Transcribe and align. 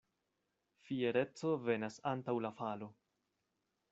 Fiereco 0.87 1.51
venas 1.67 2.01
antaŭ 2.13 2.37
la 2.47 2.53
falo. 2.63 2.91